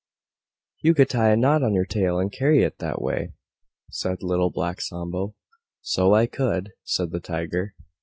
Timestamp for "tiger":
7.19-7.75